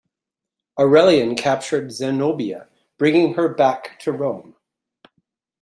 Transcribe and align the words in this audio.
Aurelian 0.79 1.35
captured 1.35 1.91
Zenobia, 1.91 2.67
bringing 2.97 3.35
her 3.35 3.47
back 3.47 3.99
to 3.99 4.11
Rome. 4.11 4.55